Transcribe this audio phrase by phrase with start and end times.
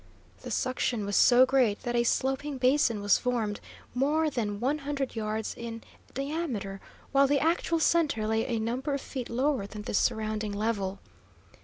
[0.41, 3.59] The suction was so great that a sloping basin was formed,
[3.93, 5.83] more than one hundred yards in
[6.15, 6.81] diameter,
[7.11, 10.97] while the actual centre lay a number of feet lower than the surrounding level.